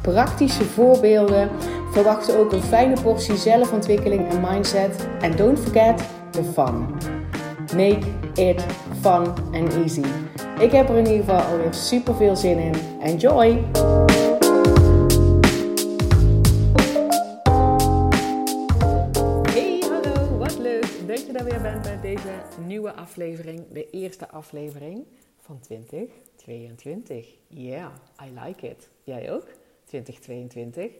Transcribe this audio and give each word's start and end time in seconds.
praktische 0.00 0.64
voorbeelden. 0.64 1.50
Verwacht 1.90 2.36
ook 2.36 2.52
een 2.52 2.62
fijne 2.62 3.02
portie 3.02 3.36
zelfontwikkeling 3.36 4.28
en 4.28 4.40
mindset. 4.40 5.08
En 5.20 5.36
don't 5.36 5.58
forget 5.58 6.02
the 6.30 6.44
fun. 6.44 6.86
Make 7.76 8.06
it 8.34 8.66
fun 9.00 9.26
and 9.52 9.74
easy. 9.74 10.04
Ik 10.60 10.72
heb 10.72 10.88
er 10.88 10.96
in 10.96 11.06
ieder 11.06 11.24
geval 11.24 11.40
alweer 11.40 11.74
super 11.74 12.14
veel 12.14 12.36
zin 12.36 12.58
in. 12.58 12.74
Enjoy! 13.00 13.64
Hey, 19.52 19.82
hallo, 19.88 20.38
wat 20.38 20.58
leuk 20.58 20.86
dat 21.06 21.26
je 21.26 21.32
daar 21.32 21.44
weer 21.44 21.60
bent 21.62 21.82
bij 21.82 21.98
deze 22.00 22.28
nieuwe 22.66 22.92
aflevering. 22.92 23.64
De 23.72 23.90
eerste 23.90 24.30
aflevering 24.30 25.06
van 25.38 25.60
2022. 25.60 27.26
Yeah, 27.48 27.90
I 28.24 28.40
like 28.44 28.68
it. 28.68 28.88
Jij 29.04 29.32
ook? 29.32 29.46
2022. 29.90 30.92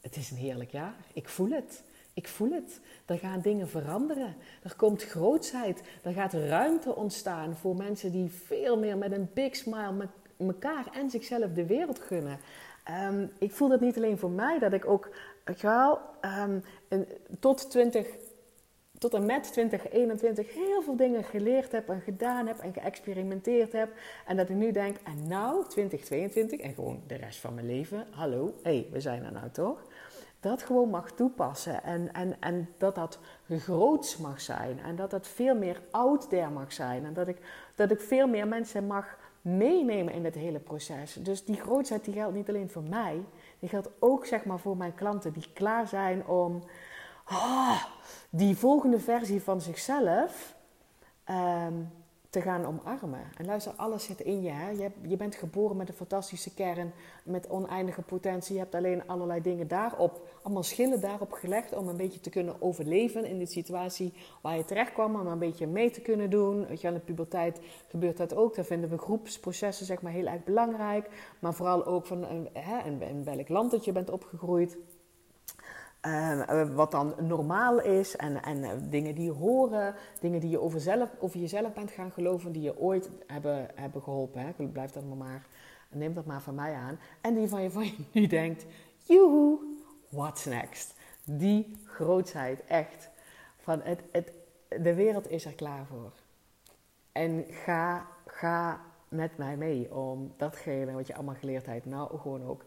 Het 0.00 0.16
is 0.16 0.30
een 0.30 0.36
heerlijk 0.36 0.70
jaar. 0.70 0.94
Ik 1.12 1.28
voel 1.28 1.50
het. 1.50 1.82
Ik 2.14 2.28
voel 2.28 2.50
het. 2.50 2.80
Er 3.06 3.18
gaan 3.18 3.40
dingen 3.40 3.68
veranderen. 3.68 4.36
Er 4.62 4.76
komt 4.76 5.02
grootsheid. 5.02 5.82
Er 6.02 6.12
gaat 6.12 6.32
ruimte 6.32 6.96
ontstaan 6.96 7.56
voor 7.56 7.76
mensen 7.76 8.12
die 8.12 8.30
veel 8.30 8.78
meer 8.78 8.98
met 8.98 9.12
een 9.12 9.30
big 9.34 9.56
smile 9.56 9.92
met 9.92 10.08
elkaar 10.38 10.86
en 10.92 11.10
zichzelf 11.10 11.52
de 11.52 11.66
wereld 11.66 11.98
gunnen. 11.98 12.38
Ehm, 12.84 13.26
ik 13.38 13.52
voel 13.52 13.68
dat 13.68 13.80
niet 13.80 13.96
alleen 13.96 14.18
voor 14.18 14.30
mij, 14.30 14.58
dat 14.58 14.72
ik 14.72 14.86
ook 14.86 15.10
wel 15.60 16.00
um, 16.42 16.62
tot 17.40 17.70
20, 17.70 18.06
tot 18.98 19.14
en 19.14 19.26
met 19.26 19.52
2021 19.52 20.54
heel 20.54 20.82
veel 20.82 20.96
dingen 20.96 21.24
geleerd 21.24 21.72
heb 21.72 21.88
en 21.88 22.00
gedaan 22.00 22.46
heb 22.46 22.58
en 22.58 22.72
geëxperimenteerd 22.72 23.72
heb. 23.72 23.90
En 24.26 24.36
dat 24.36 24.48
ik 24.48 24.56
nu 24.56 24.72
denk, 24.72 24.96
en 25.04 25.28
nou 25.28 25.68
2022 25.68 26.60
en 26.60 26.74
gewoon 26.74 27.02
de 27.06 27.14
rest 27.14 27.40
van 27.40 27.54
mijn 27.54 27.66
leven, 27.66 28.06
hallo, 28.10 28.54
hé, 28.62 28.70
hey, 28.70 28.88
we 28.92 29.00
zijn 29.00 29.24
er 29.24 29.32
nou 29.32 29.50
toch? 29.50 29.82
Dat 30.40 30.62
gewoon 30.62 30.90
mag 30.90 31.10
toepassen 31.10 31.82
en, 31.82 32.12
en, 32.12 32.36
en 32.40 32.68
dat 32.76 32.94
dat 32.94 33.18
groots 33.48 34.16
mag 34.16 34.40
zijn 34.40 34.80
en 34.80 34.96
dat 34.96 35.10
dat 35.10 35.26
veel 35.26 35.54
meer 35.54 35.80
out 35.90 36.28
there 36.28 36.50
mag 36.50 36.72
zijn 36.72 37.04
en 37.04 37.12
dat 37.12 37.28
ik, 37.28 37.36
dat 37.74 37.90
ik 37.90 38.00
veel 38.00 38.26
meer 38.26 38.48
mensen 38.48 38.86
mag 38.86 39.18
meenemen 39.42 40.14
in 40.14 40.24
het 40.24 40.34
hele 40.34 40.58
proces. 40.58 41.12
Dus 41.12 41.44
die 41.44 41.60
grootheid 41.60 42.04
die 42.04 42.14
geldt 42.14 42.34
niet 42.34 42.48
alleen 42.48 42.70
voor 42.70 42.82
mij, 42.82 43.24
die 43.58 43.68
geldt 43.68 43.90
ook 43.98 44.26
zeg 44.26 44.44
maar 44.44 44.58
voor 44.58 44.76
mijn 44.76 44.94
klanten 44.94 45.32
die 45.32 45.50
klaar 45.52 45.88
zijn 45.88 46.26
om 46.26 46.62
oh, 47.30 47.84
die 48.30 48.56
volgende 48.56 49.00
versie 49.00 49.42
van 49.42 49.60
zichzelf 49.60 50.54
um, 51.30 51.90
te 52.30 52.40
gaan 52.40 52.66
omarmen. 52.66 53.20
En 53.36 53.46
luister, 53.46 53.72
alles 53.76 54.04
zit 54.04 54.20
in 54.20 54.42
je. 54.42 54.50
Hè? 54.50 54.70
Je, 54.70 54.90
je, 55.02 55.16
bent 55.16 55.34
geboren 55.34 55.76
met 55.76 55.88
een 55.88 55.94
fantastische 55.94 56.54
kern, 56.54 56.92
met 57.24 57.48
oneindige 57.48 58.02
potentie. 58.02 58.54
Je 58.54 58.60
hebt 58.60 58.74
alleen 58.74 59.06
allerlei 59.06 59.42
dingen 59.42 59.68
daarop, 59.68 60.28
allemaal 60.42 60.62
schillen 60.62 61.00
daarop 61.00 61.32
gelegd 61.32 61.76
om 61.76 61.88
een 61.88 61.96
beetje 61.96 62.20
te 62.20 62.30
kunnen 62.30 62.62
overleven 62.62 63.24
in 63.24 63.38
de 63.38 63.46
situatie 63.46 64.12
waar 64.40 64.56
je 64.56 64.64
terecht 64.64 64.92
kwam, 64.92 65.20
om 65.20 65.26
een 65.26 65.38
beetje 65.38 65.66
mee 65.66 65.90
te 65.90 66.00
kunnen 66.00 66.30
doen. 66.30 66.66
Weet 66.66 66.80
je, 66.80 66.88
in 66.88 66.94
de 66.94 67.00
puberteit 67.00 67.60
gebeurt 67.88 68.16
dat 68.16 68.34
ook. 68.34 68.54
Daar 68.54 68.64
vinden 68.64 68.90
we 68.90 68.98
groepsprocessen 68.98 69.86
zeg 69.86 70.02
maar 70.02 70.12
heel 70.12 70.26
erg 70.26 70.44
belangrijk. 70.44 71.34
Maar 71.38 71.54
vooral 71.54 71.86
ook 71.86 72.06
van 72.06 72.48
hè, 72.52 72.78
in 72.84 73.24
welk 73.24 73.48
land 73.48 73.70
dat 73.70 73.84
je 73.84 73.92
bent 73.92 74.10
opgegroeid. 74.10 74.76
Uh, 76.06 76.74
wat 76.74 76.90
dan 76.90 77.14
normaal 77.20 77.80
is 77.80 78.16
en, 78.16 78.42
en 78.42 78.58
uh, 78.58 78.70
dingen 78.90 79.14
die 79.14 79.24
je 79.24 79.30
horen, 79.30 79.94
dingen 80.20 80.40
die 80.40 80.50
je 80.50 80.60
over, 80.60 80.80
zelf, 80.80 81.10
over 81.18 81.40
jezelf 81.40 81.72
bent 81.72 81.90
gaan 81.90 82.10
geloven, 82.10 82.52
die 82.52 82.62
je 82.62 82.78
ooit 82.78 83.10
hebben, 83.26 83.68
hebben 83.74 84.02
geholpen. 84.02 84.40
Hè? 84.40 84.66
Blijf 84.66 84.90
dat 84.90 85.04
maar, 85.04 85.46
neem 85.90 86.14
dat 86.14 86.26
maar 86.26 86.42
van 86.42 86.54
mij 86.54 86.74
aan. 86.74 86.98
En 87.20 87.34
die 87.34 87.48
van 87.48 87.62
je, 87.62 87.70
van 87.70 87.84
je 87.84 88.04
nu 88.12 88.26
denkt, 88.26 88.66
joehoe, 88.96 89.58
what's 90.08 90.44
next? 90.44 90.94
Die 91.24 91.76
grootheid, 91.84 92.64
echt. 92.64 93.10
Van 93.56 93.80
het, 93.82 94.00
het, 94.12 94.32
de 94.68 94.94
wereld 94.94 95.30
is 95.30 95.44
er 95.44 95.54
klaar 95.54 95.86
voor. 95.86 96.12
En 97.12 97.44
ga, 97.48 98.06
ga 98.26 98.80
met 99.08 99.36
mij 99.36 99.56
mee 99.56 99.94
om 99.94 100.32
datgene 100.36 100.92
wat 100.92 101.06
je 101.06 101.14
allemaal 101.14 101.34
geleerd 101.34 101.66
hebt, 101.66 101.84
nou 101.84 102.18
gewoon 102.18 102.44
ook 102.46 102.64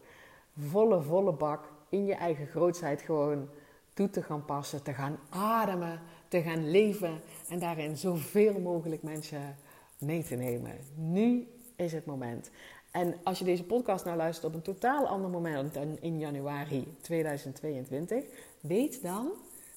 volle, 0.58 1.02
volle 1.02 1.32
bak 1.32 1.72
in 1.92 2.04
je 2.04 2.14
eigen 2.14 2.46
grootheid 2.46 3.02
gewoon 3.02 3.48
toe 3.94 4.10
te 4.10 4.22
gaan 4.22 4.44
passen, 4.44 4.82
te 4.82 4.92
gaan 4.92 5.18
ademen, 5.28 6.00
te 6.28 6.42
gaan 6.42 6.70
leven 6.70 7.20
en 7.48 7.58
daarin 7.58 7.96
zoveel 7.96 8.60
mogelijk 8.60 9.02
mensen 9.02 9.56
mee 9.98 10.22
te 10.22 10.34
nemen. 10.34 10.78
Nu 10.94 11.48
is 11.76 11.92
het 11.92 12.06
moment. 12.06 12.50
En 12.90 13.14
als 13.22 13.38
je 13.38 13.44
deze 13.44 13.64
podcast 13.64 14.04
nou 14.04 14.16
luistert 14.16 14.46
op 14.46 14.54
een 14.54 14.62
totaal 14.62 15.06
ander 15.06 15.30
moment 15.30 15.74
dan 15.74 15.98
in 16.00 16.18
januari 16.18 16.96
2022, 17.00 18.24
weet 18.60 19.02
dan 19.02 19.30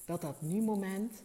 dat 0.04 0.20
dat 0.20 0.42
nu 0.42 0.62
moment 0.62 1.22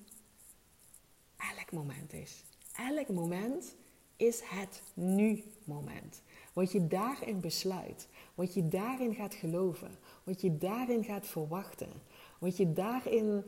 elk 1.37 1.71
moment 1.71 2.13
is. 2.13 2.43
Elk 2.75 3.09
moment 3.09 3.75
is 4.15 4.41
het 4.43 4.81
nu 4.93 5.43
moment. 5.63 6.21
Wat 6.53 6.71
je 6.71 6.87
daarin 6.87 7.39
besluit, 7.39 8.07
wat 8.35 8.53
je 8.53 8.67
daarin 8.67 9.15
gaat 9.15 9.33
geloven, 9.33 9.97
wat 10.23 10.41
je 10.41 10.57
daarin 10.57 11.03
gaat 11.03 11.27
verwachten, 11.27 11.91
wat 12.39 12.57
je 12.57 12.73
daarin 12.73 13.43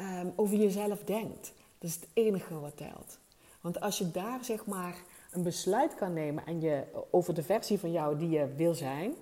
um, 0.00 0.32
over 0.36 0.56
jezelf 0.56 1.04
denkt. 1.04 1.52
Dat 1.78 1.90
is 1.90 1.94
het 1.94 2.08
enige 2.12 2.60
wat 2.60 2.76
telt. 2.76 3.18
Want 3.60 3.80
als 3.80 3.98
je 3.98 4.10
daar 4.10 4.44
zeg 4.44 4.66
maar 4.66 5.02
een 5.30 5.42
besluit 5.42 5.94
kan 5.94 6.12
nemen 6.12 6.46
en 6.46 6.60
je, 6.60 6.84
over 7.10 7.34
de 7.34 7.42
versie 7.42 7.78
van 7.78 7.92
jou 7.92 8.18
die 8.18 8.28
je 8.28 8.54
wil 8.56 8.74
zijn, 8.74 9.14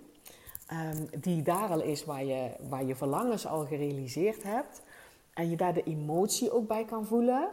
um, 0.73 1.21
die 1.21 1.43
daar 1.43 1.69
al 1.71 1.83
is 1.83 2.05
waar 2.05 2.25
je, 2.25 2.51
waar 2.69 2.85
je 2.85 2.97
verlangens 2.97 3.47
al 3.47 3.67
gerealiseerd 3.67 4.43
hebt, 4.43 4.83
en 5.35 5.51
je 5.51 5.57
daar 5.57 5.75
de 5.75 5.83
emotie 5.83 6.53
ook 6.53 6.67
bij 6.67 6.85
kan 6.85 7.07
voelen, 7.07 7.49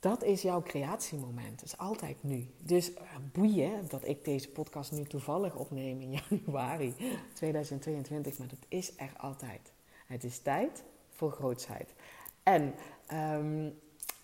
dat 0.00 0.24
is 0.24 0.42
jouw 0.42 0.62
creatiemoment. 0.62 1.60
Dat 1.60 1.64
is 1.64 1.78
altijd 1.78 2.16
nu. 2.20 2.46
Dus 2.58 2.90
uh, 2.90 2.98
boeien 3.32 3.88
dat 3.88 4.06
ik 4.06 4.24
deze 4.24 4.48
podcast 4.48 4.92
nu 4.92 5.04
toevallig 5.04 5.56
opneem 5.56 6.00
in 6.00 6.10
januari 6.28 6.94
2022. 7.32 8.38
Maar 8.38 8.48
dat 8.48 8.66
is 8.68 8.92
er 8.96 9.12
altijd. 9.16 9.72
Het 10.06 10.24
is 10.24 10.38
tijd 10.38 10.82
voor 11.10 11.32
grootsheid. 11.32 11.94
En 12.42 12.74
um, 13.12 13.78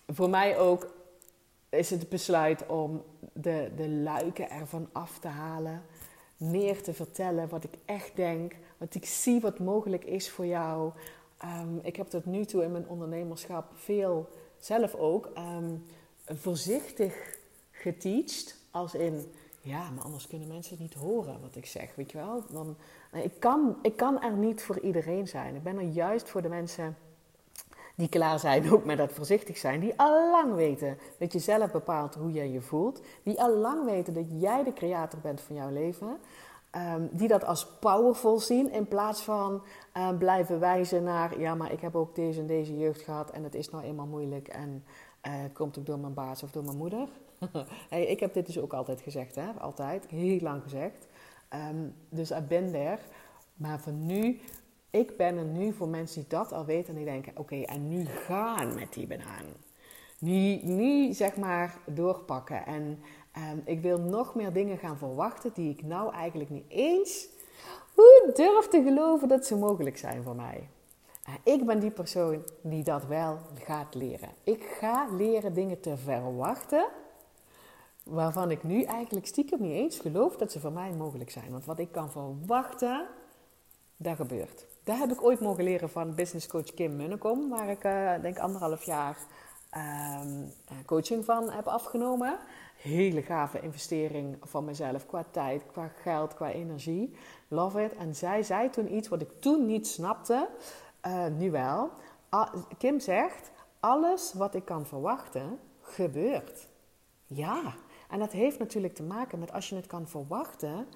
voor 0.07 0.29
mij 0.29 0.57
ook 0.57 0.93
is 1.69 1.89
het 1.89 2.09
besluit 2.09 2.67
om 2.67 3.03
de, 3.33 3.71
de 3.75 3.89
luiken 3.89 4.49
ervan 4.49 4.89
af 4.91 5.19
te 5.19 5.27
halen. 5.27 5.83
Meer 6.37 6.83
te 6.83 6.93
vertellen 6.93 7.49
wat 7.49 7.63
ik 7.63 7.73
echt 7.85 8.15
denk. 8.15 8.55
Wat 8.77 8.95
ik 8.95 9.05
zie 9.05 9.39
wat 9.39 9.59
mogelijk 9.59 10.03
is 10.03 10.29
voor 10.29 10.45
jou. 10.45 10.91
Um, 11.43 11.79
ik 11.83 11.95
heb 11.95 12.07
tot 12.07 12.25
nu 12.25 12.45
toe 12.45 12.63
in 12.63 12.71
mijn 12.71 12.87
ondernemerschap 12.87 13.71
veel 13.73 14.29
zelf 14.59 14.95
ook 14.95 15.29
um, 15.37 15.85
voorzichtig 16.25 17.37
geteacht. 17.71 18.55
Als 18.71 18.95
in, 18.95 19.31
ja, 19.61 19.89
maar 19.89 20.03
anders 20.03 20.27
kunnen 20.27 20.47
mensen 20.47 20.71
het 20.71 20.81
niet 20.81 20.93
horen 20.93 21.41
wat 21.41 21.55
ik 21.55 21.65
zeg, 21.65 21.95
weet 21.95 22.11
je 22.11 22.17
wel. 22.17 22.43
Dan, 22.49 22.77
ik, 23.11 23.39
kan, 23.39 23.77
ik 23.81 23.95
kan 23.95 24.21
er 24.21 24.33
niet 24.33 24.63
voor 24.63 24.79
iedereen 24.79 25.27
zijn. 25.27 25.55
Ik 25.55 25.63
ben 25.63 25.77
er 25.77 25.89
juist 25.89 26.29
voor 26.29 26.41
de 26.41 26.49
mensen 26.49 26.97
die 27.95 28.09
klaar 28.09 28.39
zijn, 28.39 28.71
ook 28.71 28.85
met 28.85 28.97
dat 28.97 29.11
voorzichtig 29.11 29.57
zijn. 29.57 29.79
Die 29.79 29.93
al 29.95 30.31
lang 30.31 30.53
weten 30.53 30.97
dat 31.17 31.33
je 31.33 31.39
zelf 31.39 31.71
bepaalt 31.71 32.15
hoe 32.15 32.31
jij 32.31 32.49
je 32.49 32.61
voelt. 32.61 33.01
Die 33.23 33.41
al 33.41 33.55
lang 33.55 33.85
weten 33.85 34.13
dat 34.13 34.25
jij 34.29 34.63
de 34.63 34.73
creator 34.73 35.19
bent 35.19 35.41
van 35.41 35.55
jouw 35.55 35.71
leven. 35.71 36.17
Um, 36.75 37.09
die 37.11 37.27
dat 37.27 37.45
als 37.45 37.67
powerful 37.79 38.39
zien 38.39 38.71
in 38.71 38.87
plaats 38.87 39.21
van 39.21 39.63
uh, 39.97 40.17
blijven 40.17 40.59
wijzen 40.59 41.03
naar, 41.03 41.39
ja, 41.39 41.55
maar 41.55 41.71
ik 41.71 41.81
heb 41.81 41.95
ook 41.95 42.15
deze 42.15 42.39
en 42.39 42.47
deze 42.47 42.77
jeugd 42.77 43.01
gehad 43.01 43.31
en 43.31 43.43
het 43.43 43.55
is 43.55 43.69
nou 43.69 43.83
eenmaal 43.83 44.05
moeilijk 44.05 44.47
en 44.47 44.83
het 45.21 45.53
komt 45.53 45.77
ook 45.79 45.85
door 45.85 45.99
mijn 45.99 46.13
baas 46.13 46.43
of 46.43 46.51
door 46.51 46.63
mijn 46.63 46.77
moeder. 46.77 47.07
hey, 47.89 48.05
ik 48.05 48.19
heb 48.19 48.33
dit 48.33 48.45
dus 48.45 48.59
ook 48.59 48.73
altijd 48.73 49.01
gezegd, 49.01 49.35
hè? 49.35 49.51
altijd, 49.51 50.05
heel 50.05 50.39
lang 50.39 50.63
gezegd. 50.63 51.07
Um, 51.71 51.95
dus 52.09 52.31
ik 52.31 52.47
ben 52.47 52.73
er. 52.73 52.99
Maar 53.53 53.79
voor 53.79 53.93
nu, 53.93 54.39
ik 54.89 55.17
ben 55.17 55.37
er 55.37 55.45
nu 55.45 55.73
voor 55.73 55.87
mensen 55.87 56.21
die 56.21 56.29
dat 56.29 56.51
al 56.51 56.65
weten 56.65 56.89
en 56.89 56.95
die 56.95 57.05
denken, 57.05 57.37
oké, 57.37 57.61
en 57.61 57.87
nu 57.87 58.05
gaan 58.05 58.75
met 58.75 58.93
die 58.93 59.07
banaan. 59.07 59.45
Nu, 60.19 60.59
nu 60.63 61.13
zeg 61.13 61.35
maar 61.35 61.77
doorpakken 61.85 62.65
en 62.65 62.99
Ik 63.63 63.81
wil 63.81 63.99
nog 63.99 64.35
meer 64.35 64.53
dingen 64.53 64.77
gaan 64.77 64.97
verwachten 64.97 65.51
die 65.53 65.69
ik 65.69 65.83
nou 65.83 66.13
eigenlijk 66.13 66.49
niet 66.49 66.65
eens 66.67 67.27
hoe 67.93 68.31
durf 68.33 68.67
te 68.67 68.83
geloven 68.83 69.27
dat 69.27 69.45
ze 69.45 69.55
mogelijk 69.55 69.97
zijn 69.97 70.23
voor 70.23 70.35
mij. 70.35 70.69
ik 71.43 71.65
ben 71.65 71.79
die 71.79 71.91
persoon 71.91 72.43
die 72.61 72.83
dat 72.83 73.05
wel 73.05 73.39
gaat 73.63 73.95
leren. 73.95 74.29
Ik 74.43 74.63
ga 74.79 75.07
leren 75.11 75.53
dingen 75.53 75.79
te 75.79 75.97
verwachten 75.97 76.87
waarvan 78.03 78.51
ik 78.51 78.63
nu 78.63 78.83
eigenlijk 78.83 79.27
stiekem 79.27 79.61
niet 79.61 79.71
eens 79.71 79.99
geloof 79.99 80.35
dat 80.35 80.51
ze 80.51 80.59
voor 80.59 80.71
mij 80.71 80.91
mogelijk 80.91 81.31
zijn. 81.31 81.51
Want 81.51 81.65
wat 81.65 81.79
ik 81.79 81.91
kan 81.91 82.11
verwachten, 82.11 83.07
dat 83.97 84.15
gebeurt. 84.15 84.65
Dat 84.83 84.97
heb 84.97 85.11
ik 85.11 85.23
ooit 85.23 85.39
mogen 85.39 85.63
leren 85.63 85.89
van 85.89 86.15
business 86.15 86.47
coach 86.47 86.73
Kim 86.73 86.95
Munnekom, 86.95 87.49
waar 87.49 87.69
ik 87.69 87.83
uh, 87.83 88.21
denk 88.21 88.39
anderhalf 88.39 88.83
jaar 88.83 89.17
ehm, 89.69 90.43
eh, 90.67 90.77
coaching 90.85 91.25
van 91.25 91.51
heb 91.51 91.67
afgenomen. 91.67 92.39
Hele 92.77 93.21
gave 93.21 93.59
investering 93.59 94.37
van 94.41 94.65
mezelf 94.65 95.05
qua 95.05 95.25
tijd, 95.31 95.65
qua 95.65 95.87
geld, 95.87 96.33
qua 96.33 96.51
energie. 96.51 97.15
Love 97.47 97.83
it. 97.83 97.95
En 97.95 98.15
zij 98.15 98.43
zei 98.43 98.69
toen 98.69 98.95
iets 98.95 99.07
wat 99.07 99.21
ik 99.21 99.29
toen 99.39 99.65
niet 99.65 99.87
snapte, 99.87 100.47
uh, 101.07 101.25
nu 101.27 101.51
wel. 101.51 101.89
Kim 102.77 102.99
zegt, 102.99 103.51
alles 103.79 104.33
wat 104.33 104.55
ik 104.55 104.65
kan 104.65 104.85
verwachten, 104.85 105.59
gebeurt. 105.81 106.67
Ja, 107.25 107.75
en 108.09 108.19
dat 108.19 108.31
heeft 108.31 108.59
natuurlijk 108.59 108.93
te 108.93 109.03
maken 109.03 109.39
met 109.39 109.53
als 109.53 109.69
je 109.69 109.75
het 109.75 109.87
kan 109.87 110.07
verwachten. 110.07 110.87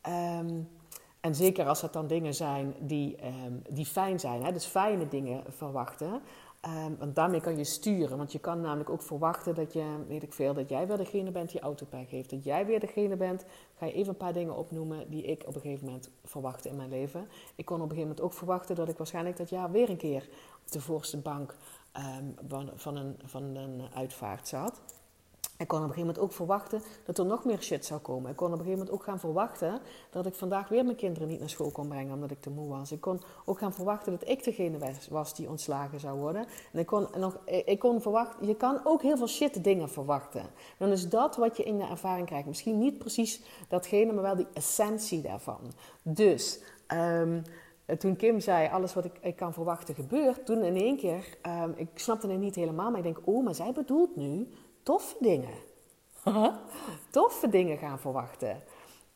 Ehm, 0.00 0.60
en 1.20 1.34
zeker 1.34 1.66
als 1.66 1.82
het 1.82 1.92
dan 1.92 2.06
dingen 2.06 2.34
zijn 2.34 2.74
die, 2.80 3.16
ehm, 3.16 3.52
die 3.70 3.86
fijn 3.86 4.20
zijn, 4.20 4.44
hè, 4.44 4.52
dus 4.52 4.64
fijne 4.64 5.08
dingen 5.08 5.44
verwachten. 5.48 6.22
Um, 6.68 6.96
want 6.98 7.14
daarmee 7.14 7.40
kan 7.40 7.56
je 7.56 7.64
sturen. 7.64 8.16
Want 8.16 8.32
je 8.32 8.38
kan 8.38 8.60
namelijk 8.60 8.90
ook 8.90 9.02
verwachten 9.02 9.54
dat 9.54 9.72
je, 9.72 10.04
weet 10.08 10.22
ik 10.22 10.32
veel, 10.32 10.54
dat 10.54 10.68
jij 10.68 10.86
weer 10.86 10.96
degene 10.96 11.30
bent 11.30 11.50
die 11.50 11.60
autopech 11.60 12.10
heeft. 12.10 12.30
Dat 12.30 12.44
jij 12.44 12.66
weer 12.66 12.80
degene 12.80 13.16
bent. 13.16 13.44
Ga 13.78 13.86
je 13.86 13.92
even 13.92 14.08
een 14.08 14.16
paar 14.16 14.32
dingen 14.32 14.56
opnoemen 14.56 15.10
die 15.10 15.22
ik 15.22 15.44
op 15.46 15.54
een 15.54 15.60
gegeven 15.60 15.86
moment 15.86 16.10
verwachtte 16.24 16.68
in 16.68 16.76
mijn 16.76 16.88
leven. 16.88 17.28
Ik 17.54 17.64
kon 17.64 17.76
op 17.76 17.82
een 17.82 17.88
gegeven 17.88 18.08
moment 18.08 18.20
ook 18.20 18.32
verwachten 18.32 18.76
dat 18.76 18.88
ik 18.88 18.96
waarschijnlijk 18.96 19.36
dat 19.36 19.48
jaar 19.48 19.70
weer 19.70 19.90
een 19.90 19.96
keer 19.96 20.28
op 20.64 20.72
de 20.72 20.80
voorste 20.80 21.16
bank 21.16 21.54
van, 22.48 22.70
van, 22.74 22.96
een, 22.96 23.16
van 23.24 23.42
een 23.42 23.82
uitvaart 23.94 24.48
zat. 24.48 24.80
Ik 25.58 25.68
kon 25.68 25.78
op 25.78 25.84
een 25.84 25.90
gegeven 25.90 26.14
moment 26.14 26.24
ook 26.24 26.36
verwachten 26.36 26.82
dat 27.04 27.18
er 27.18 27.26
nog 27.26 27.44
meer 27.44 27.62
shit 27.62 27.84
zou 27.84 28.00
komen. 28.00 28.30
Ik 28.30 28.36
kon 28.36 28.46
op 28.46 28.52
een 28.52 28.58
gegeven 28.58 28.78
moment 28.78 28.96
ook 28.96 29.04
gaan 29.04 29.20
verwachten 29.20 29.80
dat 30.10 30.26
ik 30.26 30.34
vandaag 30.34 30.68
weer 30.68 30.84
mijn 30.84 30.96
kinderen 30.96 31.28
niet 31.28 31.38
naar 31.38 31.48
school 31.48 31.70
kon 31.70 31.88
brengen 31.88 32.14
omdat 32.14 32.30
ik 32.30 32.40
te 32.40 32.50
moe 32.50 32.68
was. 32.68 32.92
Ik 32.92 33.00
kon 33.00 33.20
ook 33.44 33.58
gaan 33.58 33.72
verwachten 33.72 34.12
dat 34.12 34.28
ik 34.28 34.44
degene 34.44 34.78
was 35.10 35.34
die 35.34 35.48
ontslagen 35.48 36.00
zou 36.00 36.18
worden. 36.18 36.46
En 36.72 36.78
ik 36.78 36.86
kon 36.86 37.06
nog, 37.18 37.38
ik 37.44 37.78
kon 37.78 38.00
verwachten, 38.00 38.46
je 38.46 38.56
kan 38.56 38.80
ook 38.84 39.02
heel 39.02 39.16
veel 39.16 39.28
shit 39.28 39.64
dingen 39.64 39.88
verwachten. 39.88 40.42
Dan 40.78 40.90
is 40.90 41.08
dat 41.08 41.36
wat 41.36 41.56
je 41.56 41.62
in 41.62 41.78
de 41.78 41.84
ervaring 41.84 42.26
krijgt. 42.26 42.46
Misschien 42.46 42.78
niet 42.78 42.98
precies 42.98 43.42
datgene, 43.68 44.12
maar 44.12 44.22
wel 44.22 44.36
die 44.36 44.48
essentie 44.52 45.20
daarvan. 45.20 45.60
Dus, 46.02 46.60
um, 46.92 47.42
toen 47.98 48.16
Kim 48.16 48.40
zei, 48.40 48.68
alles 48.68 48.94
wat 48.94 49.04
ik, 49.04 49.18
ik, 49.20 49.36
kan 49.36 49.52
verwachten 49.52 49.94
gebeurt, 49.94 50.46
toen 50.46 50.62
in 50.62 50.76
één 50.76 50.96
keer, 50.96 51.38
um, 51.62 51.72
ik 51.76 51.88
snapte 51.94 52.28
het 52.28 52.40
niet 52.40 52.54
helemaal, 52.54 52.90
maar 52.90 52.98
ik 52.98 53.04
denk, 53.04 53.18
oh, 53.24 53.44
maar 53.44 53.54
zij 53.54 53.72
bedoelt 53.72 54.16
nu 54.16 54.48
toffe 54.88 55.16
dingen. 55.20 55.54
toffe 57.10 57.48
dingen 57.48 57.78
gaan 57.78 57.98
verwachten. 57.98 58.62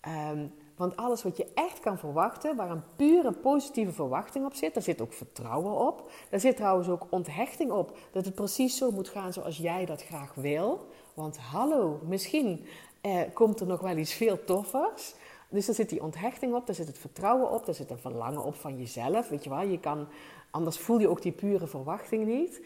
Ehm, 0.00 0.46
want 0.76 0.96
alles 0.96 1.22
wat 1.22 1.36
je 1.36 1.46
echt 1.54 1.80
kan 1.80 1.98
verwachten, 1.98 2.56
waar 2.56 2.70
een 2.70 2.82
pure 2.96 3.32
positieve 3.32 3.92
verwachting 3.92 4.44
op 4.44 4.54
zit, 4.54 4.74
daar 4.74 4.82
zit 4.82 5.00
ook 5.00 5.12
vertrouwen 5.12 5.72
op. 5.86 6.10
Daar 6.30 6.40
zit 6.40 6.56
trouwens 6.56 6.88
ook 6.88 7.06
onthechting 7.10 7.70
op 7.70 7.98
dat 8.10 8.24
het 8.24 8.34
precies 8.34 8.76
zo 8.76 8.90
moet 8.90 9.08
gaan 9.08 9.32
zoals 9.32 9.56
jij 9.56 9.84
dat 9.84 10.02
graag 10.02 10.34
wil. 10.34 10.88
Want 11.14 11.38
hallo, 11.38 12.00
misschien 12.04 12.66
eh, 13.00 13.20
komt 13.32 13.60
er 13.60 13.66
nog 13.66 13.80
wel 13.80 13.96
iets 13.96 14.14
veel 14.14 14.44
toffers. 14.44 15.14
Dus 15.48 15.66
daar 15.66 15.74
zit 15.74 15.88
die 15.88 16.02
onthechting 16.02 16.54
op, 16.54 16.66
daar 16.66 16.74
zit 16.74 16.86
het 16.86 16.98
vertrouwen 16.98 17.50
op, 17.50 17.66
daar 17.66 17.74
zit 17.74 17.90
een 17.90 17.98
verlangen 17.98 18.44
op 18.44 18.54
van 18.54 18.78
jezelf. 18.78 19.28
Weet 19.28 19.44
je 19.44 19.50
wel, 19.50 19.62
je 19.62 19.80
kan, 19.80 20.08
anders 20.50 20.78
voel 20.78 20.98
je 20.98 21.08
ook 21.08 21.22
die 21.22 21.32
pure 21.32 21.66
verwachting 21.66 22.26
niet. 22.26 22.60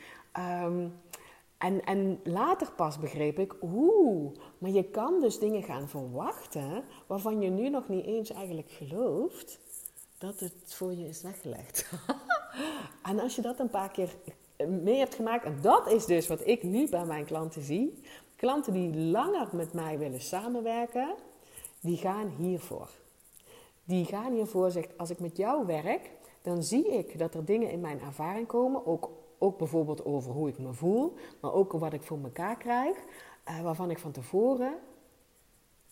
Um, 0.63 0.93
en, 1.59 1.85
en 1.85 2.21
later 2.25 2.73
pas 2.73 2.99
begreep 2.99 3.39
ik, 3.39 3.55
oeh, 3.63 4.33
maar 4.59 4.71
je 4.71 4.85
kan 4.85 5.21
dus 5.21 5.39
dingen 5.39 5.63
gaan 5.63 5.89
verwachten 5.89 6.85
waarvan 7.07 7.41
je 7.41 7.51
nu 7.51 7.69
nog 7.69 7.89
niet 7.89 8.05
eens 8.05 8.31
eigenlijk 8.31 8.71
gelooft 8.71 9.59
dat 10.19 10.41
het 10.41 10.75
voor 10.75 10.95
je 10.95 11.09
is 11.09 11.23
weggelegd. 11.23 11.91
en 13.11 13.21
als 13.21 13.37
je 13.37 13.43
dat 13.43 13.59
een 13.59 13.71
paar 13.71 13.91
keer 13.91 14.15
mee 14.69 14.99
hebt 14.99 15.15
gemaakt, 15.15 15.45
en 15.45 15.59
dat 15.61 15.91
is 15.91 16.07
dus 16.07 16.27
wat 16.27 16.47
ik 16.47 16.63
nu 16.63 16.89
bij 16.89 17.05
mijn 17.05 17.25
klanten 17.25 17.63
zie. 17.63 18.03
Klanten 18.37 18.73
die 18.73 18.97
langer 18.97 19.49
met 19.53 19.73
mij 19.73 19.99
willen 19.99 20.21
samenwerken, 20.21 21.15
die 21.81 21.97
gaan 21.97 22.29
hiervoor. 22.29 22.91
Die 23.85 24.05
gaan 24.05 24.33
hiervoor, 24.33 24.71
zegt, 24.71 24.99
als 24.99 25.11
ik 25.11 25.21
met 25.21 25.37
jou 25.37 25.67
werk, 25.67 26.11
dan 26.43 26.63
zie 26.63 26.87
ik 26.87 27.19
dat 27.19 27.35
er 27.35 27.45
dingen 27.45 27.71
in 27.71 27.81
mijn 27.81 28.01
ervaring 28.01 28.47
komen, 28.47 28.87
ook 28.87 29.11
ook 29.39 29.59
bijvoorbeeld 29.59 30.05
over 30.05 30.33
hoe 30.33 30.49
ik 30.49 30.59
me 30.59 30.73
voel, 30.73 31.15
maar 31.41 31.53
ook 31.53 31.73
wat 31.73 31.93
ik 31.93 32.03
voor 32.03 32.19
mekaar 32.19 32.57
krijg, 32.57 32.97
uh, 33.49 33.61
waarvan 33.61 33.91
ik 33.91 33.99
van 33.99 34.13
tevoren 34.13 34.75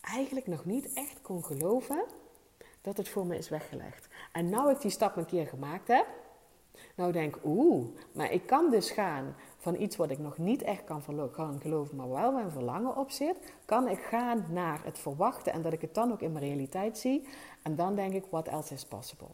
eigenlijk 0.00 0.46
nog 0.46 0.64
niet 0.64 0.93
echt 0.93 1.20
kon 1.23 1.44
geloven 1.44 2.05
dat 2.81 2.96
het 2.96 3.08
voor 3.08 3.26
me 3.26 3.37
is 3.37 3.49
weggelegd. 3.49 4.08
En 4.32 4.49
nou 4.49 4.70
ik 4.70 4.81
die 4.81 4.91
stap 4.91 5.17
een 5.17 5.26
keer 5.26 5.46
gemaakt 5.46 5.88
heb, 5.88 6.06
nou 6.94 7.12
denk 7.12 7.38
oeh, 7.44 7.87
maar 8.12 8.32
ik 8.32 8.46
kan 8.46 8.70
dus 8.70 8.91
gaan 8.91 9.37
van 9.58 9.81
iets 9.81 9.97
wat 9.97 10.11
ik 10.11 10.19
nog 10.19 10.38
niet 10.38 10.62
echt 10.62 10.85
kan, 10.85 11.02
kan 11.32 11.61
geloven, 11.61 11.97
maar 11.97 12.11
wel 12.11 12.32
mijn 12.32 12.50
verlangen 12.50 12.97
op 12.97 13.11
zit, 13.11 13.52
kan 13.64 13.88
ik 13.88 13.99
gaan 13.99 14.47
naar 14.50 14.81
het 14.85 14.99
verwachten 14.99 15.52
en 15.52 15.62
dat 15.62 15.73
ik 15.73 15.81
het 15.81 15.94
dan 15.94 16.12
ook 16.12 16.20
in 16.20 16.32
mijn 16.32 16.44
realiteit 16.44 16.99
zie. 16.99 17.29
En 17.62 17.76
dan 17.76 17.94
denk 17.94 18.12
ik, 18.12 18.25
what 18.31 18.49
else 18.49 18.75
is 18.75 18.85
possible? 18.85 19.29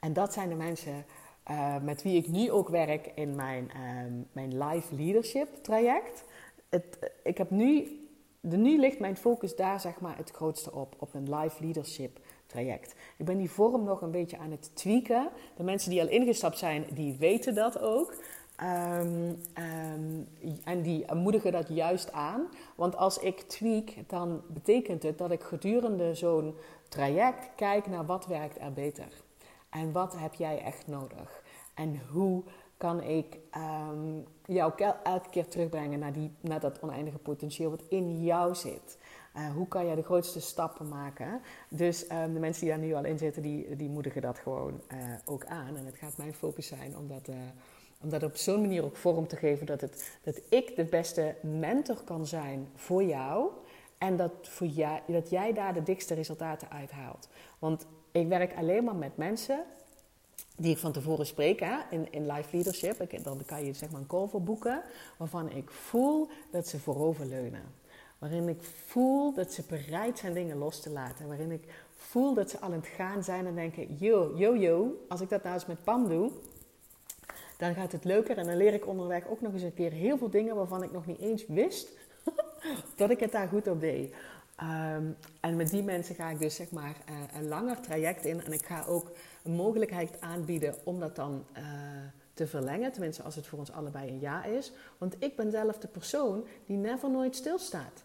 En 0.00 0.12
dat 0.12 0.32
zijn 0.32 0.48
de 0.48 0.54
mensen 0.54 1.04
uh, 1.50 1.76
met 1.82 2.02
wie 2.02 2.16
ik 2.16 2.28
nu 2.28 2.50
ook 2.50 2.68
werk 2.68 3.12
in 3.14 3.34
mijn, 3.34 3.70
uh, 3.76 4.22
mijn 4.32 4.64
live 4.64 4.94
leadership 4.94 5.48
traject. 5.62 6.24
Het, 6.68 7.12
ik 7.22 7.38
heb 7.38 7.50
nu, 7.50 7.86
de, 8.40 8.56
nu 8.56 8.78
ligt 8.78 8.98
mijn 8.98 9.16
focus 9.16 9.56
daar 9.56 9.80
zeg 9.80 10.00
maar 10.00 10.16
het 10.16 10.30
grootste 10.30 10.72
op, 10.72 10.94
op 10.98 11.14
een 11.14 11.34
live 11.34 11.64
leadership 11.64 12.20
traject. 12.46 12.94
Ik 13.16 13.24
ben 13.24 13.38
die 13.38 13.50
vorm 13.50 13.84
nog 13.84 14.00
een 14.00 14.10
beetje 14.10 14.38
aan 14.38 14.50
het 14.50 14.76
tweaken. 14.76 15.28
De 15.56 15.62
mensen 15.62 15.90
die 15.90 16.00
al 16.00 16.08
ingestapt 16.08 16.58
zijn, 16.58 16.84
die 16.94 17.16
weten 17.18 17.54
dat 17.54 17.80
ook. 17.80 18.14
Um, 18.62 19.38
um, 19.58 20.28
en 20.64 20.82
die 20.82 21.14
moedigen 21.14 21.52
dat 21.52 21.68
juist 21.68 22.12
aan. 22.12 22.48
Want 22.74 22.96
als 22.96 23.18
ik 23.18 23.40
tweak, 23.40 23.90
dan 24.06 24.42
betekent 24.48 25.02
het 25.02 25.18
dat 25.18 25.30
ik 25.30 25.42
gedurende 25.42 26.14
zo'n 26.14 26.54
traject 26.88 27.48
kijk 27.56 27.86
naar 27.86 28.06
wat 28.06 28.26
werkt 28.26 28.60
er 28.60 28.72
beter. 28.72 29.08
En 29.70 29.92
wat 29.92 30.16
heb 30.18 30.34
jij 30.34 30.62
echt 30.62 30.86
nodig? 30.86 31.42
En 31.74 32.00
hoe 32.10 32.42
kan 32.76 33.02
ik 33.02 33.38
um, 33.90 34.24
jou 34.44 34.72
elke 35.02 35.30
keer 35.30 35.48
terugbrengen 35.48 35.98
naar, 35.98 36.12
die, 36.12 36.32
naar 36.40 36.60
dat 36.60 36.80
oneindige 36.80 37.18
potentieel 37.18 37.70
wat 37.70 37.82
in 37.88 38.22
jou 38.22 38.54
zit? 38.54 38.98
Uh, 39.36 39.52
hoe 39.52 39.68
kan 39.68 39.86
jij 39.86 39.94
de 39.94 40.02
grootste 40.02 40.40
stappen 40.40 40.88
maken? 40.88 41.40
Dus 41.68 42.10
um, 42.10 42.32
de 42.32 42.40
mensen 42.40 42.60
die 42.62 42.70
daar 42.70 42.84
nu 42.84 42.94
al 42.94 43.04
in 43.04 43.18
zitten, 43.18 43.42
die, 43.42 43.76
die 43.76 43.88
moedigen 43.88 44.22
dat 44.22 44.38
gewoon 44.38 44.80
uh, 44.92 44.98
ook 45.24 45.44
aan. 45.44 45.76
En 45.76 45.86
het 45.86 45.96
gaat 45.96 46.16
mijn 46.16 46.34
focus 46.34 46.66
zijn 46.66 46.96
om 46.96 47.08
dat, 47.08 47.28
uh, 47.28 47.36
om 48.00 48.08
dat 48.08 48.22
op 48.22 48.36
zo'n 48.36 48.60
manier 48.60 48.84
ook 48.84 48.96
vorm 48.96 49.26
te 49.26 49.36
geven 49.36 49.66
dat, 49.66 49.80
het, 49.80 50.18
dat 50.22 50.40
ik 50.48 50.76
de 50.76 50.84
beste 50.84 51.34
mentor 51.40 52.02
kan 52.04 52.26
zijn 52.26 52.68
voor 52.74 53.02
jou. 53.02 53.50
En 53.98 54.16
dat, 54.16 54.32
voor 54.42 54.66
jij, 54.66 55.02
dat 55.06 55.30
jij 55.30 55.52
daar 55.52 55.74
de 55.74 55.82
dikste 55.82 56.14
resultaten 56.14 56.70
uithaalt. 56.70 57.28
Want 57.58 57.86
ik 58.12 58.28
werk 58.28 58.56
alleen 58.56 58.84
maar 58.84 58.96
met 58.96 59.16
mensen 59.16 59.64
die 60.56 60.70
ik 60.70 60.78
van 60.78 60.92
tevoren 60.92 61.26
spreek 61.26 61.60
hè, 61.60 61.76
in, 61.90 62.12
in 62.12 62.26
live 62.26 62.48
leadership. 62.56 63.00
Ik, 63.00 63.24
dan 63.24 63.44
kan 63.46 63.64
je 63.64 63.72
zeg 63.72 63.90
maar 63.90 64.00
een 64.00 64.06
call 64.06 64.28
voor 64.28 64.42
boeken 64.42 64.82
waarvan 65.16 65.50
ik 65.50 65.70
voel 65.70 66.28
dat 66.50 66.68
ze 66.68 66.78
vooroverleunen. 66.78 67.62
Waarin 68.18 68.48
ik 68.48 68.62
voel 68.62 69.34
dat 69.34 69.52
ze 69.52 69.62
bereid 69.68 70.18
zijn 70.18 70.32
dingen 70.32 70.56
los 70.56 70.80
te 70.80 70.90
laten. 70.90 71.28
Waarin 71.28 71.50
ik 71.50 71.64
voel 71.92 72.34
dat 72.34 72.50
ze 72.50 72.58
al 72.58 72.62
aan 72.62 72.72
het 72.72 72.86
gaan 72.86 73.24
zijn 73.24 73.46
en 73.46 73.54
denken: 73.54 73.96
yo, 73.96 74.32
yo, 74.36 74.56
yo, 74.56 75.04
als 75.08 75.20
ik 75.20 75.28
dat 75.28 75.42
nou 75.42 75.54
eens 75.54 75.66
met 75.66 75.84
Pam 75.84 76.08
doe, 76.08 76.30
dan 77.56 77.74
gaat 77.74 77.92
het 77.92 78.04
leuker. 78.04 78.38
En 78.38 78.46
dan 78.46 78.56
leer 78.56 78.74
ik 78.74 78.86
onderweg 78.86 79.26
ook 79.26 79.40
nog 79.40 79.52
eens 79.52 79.62
een 79.62 79.74
keer 79.74 79.92
heel 79.92 80.18
veel 80.18 80.30
dingen 80.30 80.56
waarvan 80.56 80.82
ik 80.82 80.92
nog 80.92 81.06
niet 81.06 81.18
eens 81.18 81.46
wist 81.46 81.88
dat 82.96 83.10
ik 83.10 83.20
het 83.20 83.32
daar 83.32 83.48
goed 83.48 83.68
op 83.68 83.80
deed. 83.80 84.14
Um, 84.62 85.16
en 85.40 85.56
met 85.56 85.70
die 85.70 85.82
mensen 85.82 86.14
ga 86.14 86.30
ik 86.30 86.38
dus 86.38 86.54
zeg 86.54 86.70
maar 86.70 86.96
uh, 87.10 87.16
een 87.34 87.48
langer 87.48 87.80
traject 87.80 88.24
in. 88.24 88.44
En 88.44 88.52
ik 88.52 88.64
ga 88.64 88.84
ook 88.84 89.10
een 89.44 89.52
mogelijkheid 89.52 90.20
aanbieden 90.20 90.74
om 90.84 91.00
dat 91.00 91.16
dan 91.16 91.44
uh, 91.58 91.64
te 92.34 92.46
verlengen. 92.46 92.92
Tenminste, 92.92 93.22
als 93.22 93.34
het 93.34 93.46
voor 93.46 93.58
ons 93.58 93.72
allebei 93.72 94.08
een 94.08 94.20
ja 94.20 94.44
is. 94.44 94.72
Want 94.98 95.16
ik 95.18 95.36
ben 95.36 95.50
zelf 95.50 95.78
de 95.78 95.88
persoon 95.88 96.46
die 96.66 96.76
never 96.76 97.10
nooit 97.10 97.36
stilstaat. 97.36 98.04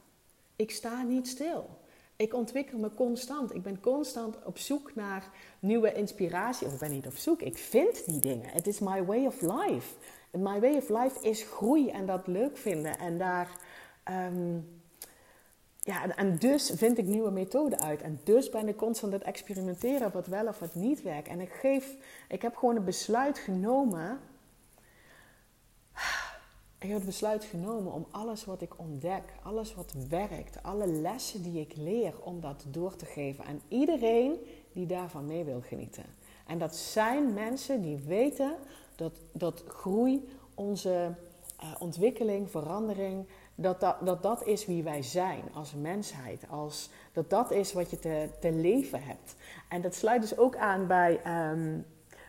Ik 0.55 0.71
sta 0.71 1.03
niet 1.03 1.27
stil. 1.27 1.69
Ik 2.15 2.33
ontwikkel 2.33 2.79
me 2.79 2.93
constant. 2.93 3.53
Ik 3.53 3.63
ben 3.63 3.79
constant 3.79 4.43
op 4.45 4.57
zoek 4.57 4.95
naar 4.95 5.29
nieuwe 5.59 5.93
inspiratie. 5.93 6.67
Of 6.67 6.73
ik 6.73 6.79
ben 6.79 6.91
niet 6.91 7.07
op 7.07 7.15
zoek, 7.15 7.41
ik 7.41 7.57
vind 7.57 8.05
die 8.05 8.19
dingen. 8.19 8.49
Het 8.49 8.67
is 8.67 8.79
my 8.79 9.05
way 9.05 9.25
of 9.25 9.41
life. 9.41 9.95
My 10.31 10.59
way 10.59 10.75
of 10.75 10.89
life 10.89 11.27
is 11.27 11.43
groei 11.43 11.89
en 11.89 12.05
dat 12.05 12.27
leuk 12.27 12.57
vinden. 12.57 12.97
En 12.97 13.17
daar. 13.17 13.49
Um, 14.09 14.81
ja, 15.83 16.15
en 16.15 16.37
dus 16.37 16.71
vind 16.75 16.97
ik 16.97 17.05
nieuwe 17.05 17.31
methoden 17.31 17.79
uit. 17.81 18.01
En 18.01 18.19
dus 18.23 18.49
ben 18.49 18.67
ik 18.67 18.77
constant 18.77 19.13
aan 19.13 19.19
het 19.19 19.27
experimenteren 19.27 20.11
wat 20.11 20.27
wel 20.27 20.47
of 20.47 20.59
wat 20.59 20.75
niet 20.75 21.01
werkt. 21.01 21.27
En 21.27 21.39
ik 21.39 21.51
geef, 21.51 21.95
ik 22.27 22.41
heb 22.41 22.55
gewoon 22.55 22.75
een 22.75 22.83
besluit 22.83 23.37
genomen. 23.37 24.19
Ik 26.79 26.89
heb 26.89 26.97
het 26.97 27.05
besluit 27.05 27.43
genomen 27.43 27.93
om 27.93 28.05
alles 28.11 28.45
wat 28.45 28.61
ik 28.61 28.79
ontdek, 28.79 29.23
alles 29.43 29.75
wat 29.75 29.93
werkt, 30.09 30.63
alle 30.63 30.87
lessen 30.87 31.43
die 31.43 31.59
ik 31.59 31.75
leer, 31.75 32.13
om 32.21 32.39
dat 32.41 32.65
door 32.67 32.95
te 32.95 33.05
geven 33.05 33.45
aan 33.45 33.61
iedereen 33.67 34.39
die 34.71 34.85
daarvan 34.85 35.25
mee 35.25 35.43
wil 35.43 35.61
genieten. 35.61 36.05
En 36.47 36.57
dat 36.57 36.75
zijn 36.75 37.33
mensen 37.33 37.81
die 37.81 37.97
weten 37.97 38.55
dat, 38.95 39.13
dat 39.31 39.63
groei 39.67 40.27
onze 40.53 41.15
uh, 41.63 41.75
ontwikkeling, 41.79 42.49
verandering, 42.49 43.25
dat 43.55 43.79
dat, 43.79 44.23
dat 44.23 44.45
is 44.45 44.65
wie 44.65 44.83
wij 44.83 45.01
zijn 45.01 45.43
als 45.53 45.73
mensheid. 45.73 46.45
Als, 46.49 46.89
dat 47.11 47.29
dat 47.29 47.51
is 47.51 47.73
wat 47.73 47.89
je 47.89 47.99
te, 47.99 48.29
te 48.39 48.51
leven 48.51 49.03
hebt. 49.03 49.35
En 49.69 49.81
dat 49.81 49.95
sluit 49.95 50.21
dus 50.21 50.37
ook 50.37 50.55
aan 50.55 50.87
bij, 50.87 51.19
um, 51.51 51.85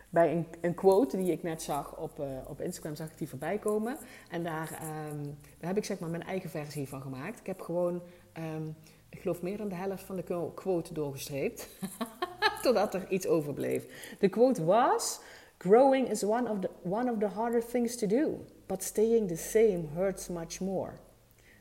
bij 0.09 0.31
een, 0.31 0.47
een, 0.61 0.73
quote 0.73 1.17
die 1.17 1.31
ik 1.31 1.43
net 1.43 1.61
zag 1.61 1.97
op, 1.97 2.19
uh, 2.19 2.25
op 2.47 2.61
Instagram, 2.61 2.95
zag 2.95 3.07
ik 3.07 3.17
die 3.17 3.29
voorbij 3.29 3.57
komen. 3.57 3.97
En 4.29 4.43
daar, 4.43 4.79
um, 5.11 5.37
daar 5.59 5.69
heb 5.69 5.77
ik 5.77 5.85
zeg 5.85 5.99
maar 5.99 6.09
mijn 6.09 6.23
eigen 6.23 6.49
versie 6.49 6.87
van 6.87 7.01
gemaakt. 7.01 7.39
Ik 7.39 7.45
heb 7.45 7.61
gewoon, 7.61 8.01
um, 8.37 8.75
ik 9.09 9.19
geloof 9.19 9.41
meer 9.41 9.57
dan 9.57 9.69
de 9.69 9.75
helft 9.75 10.03
van 10.03 10.15
de 10.15 10.51
quote 10.53 10.93
doorgestreept. 10.93 11.67
Totdat 12.61 12.93
er 12.93 13.09
iets 13.09 13.27
overbleef. 13.27 14.15
De 14.19 14.29
quote 14.29 14.65
was... 14.65 15.19
Growing 15.57 16.09
is 16.09 16.23
one 16.23 16.49
of, 16.49 16.59
the, 16.59 16.69
one 16.83 17.09
of 17.09 17.19
the 17.19 17.27
harder 17.27 17.61
things 17.61 17.95
to 17.95 18.07
do, 18.07 18.45
but 18.67 18.83
staying 18.83 19.27
the 19.27 19.35
same 19.35 19.87
hurts 19.95 20.27
much 20.27 20.59
more. 20.59 20.93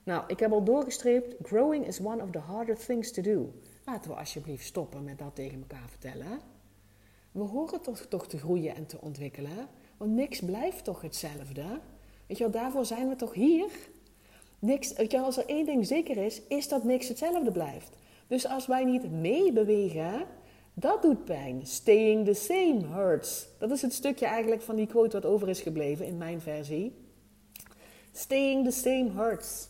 Nou, 0.05 0.25
ik 0.27 0.39
heb 0.39 0.53
al 0.53 0.65
doorgestreept. 0.65 1.35
Growing 1.43 1.87
is 1.87 2.01
one 2.01 2.23
of 2.23 2.31
the 2.31 2.39
harder 2.39 2.77
things 2.77 3.13
to 3.13 3.23
do. 3.23 3.53
Laten 3.85 4.11
we 4.11 4.17
alsjeblieft 4.17 4.67
stoppen 4.67 5.05
met 5.05 5.19
dat 5.19 5.35
tegen 5.35 5.59
elkaar 5.59 5.89
vertellen. 5.89 6.41
We 7.33 7.43
horen 7.43 7.81
toch, 7.81 7.99
toch 7.99 8.27
te 8.27 8.39
groeien 8.39 8.75
en 8.75 8.87
te 8.87 9.01
ontwikkelen. 9.01 9.69
Want 9.97 10.11
niks 10.11 10.41
blijft 10.41 10.85
toch 10.85 11.01
hetzelfde. 11.01 11.81
Weet 12.27 12.39
je 12.39 12.45
wel, 12.45 12.53
daarvoor 12.53 12.85
zijn 12.87 13.09
we 13.09 13.17
toch 13.17 13.35
hier? 13.35 13.71
Niks, 14.59 14.93
weet 14.93 15.11
je 15.11 15.21
als 15.21 15.37
er 15.37 15.47
één 15.47 15.67
ding 15.67 15.87
zeker 15.87 16.17
is, 16.17 16.43
is 16.49 16.69
dat 16.69 16.85
niks 16.85 17.09
hetzelfde 17.09 17.53
blijft. 17.53 17.91
Dus 18.27 18.47
als 18.47 18.67
wij 18.67 18.85
niet 18.85 19.11
meebewegen, 19.11 20.27
dat 20.75 21.03
doet 21.03 21.25
pijn. 21.25 21.67
Staying 21.67 22.25
the 22.25 22.35
same 22.35 22.81
hurts. 22.87 23.49
Dat 23.59 23.71
is 23.71 23.83
het 23.83 23.93
stukje 23.93 24.27
eigenlijk 24.27 24.63
van 24.63 24.77
die 24.77 24.87
quote 24.87 25.21
wat 25.21 25.31
over 25.31 25.49
is 25.49 25.61
gebleven 25.61 26.07
in 26.07 26.17
mijn 26.17 26.41
versie. 26.41 26.97
Staying 28.13 28.65
the 28.65 28.71
same 28.71 29.11
hurts. 29.11 29.69